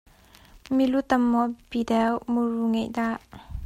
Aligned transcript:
Milu 0.75 0.99
tam 1.09 1.21
maw 1.31 1.41
a 1.45 1.51
biapi 1.51 1.79
deuh 1.89 2.19
muru 2.31 2.61
ngeih 2.71 2.89
dah? 2.95 3.15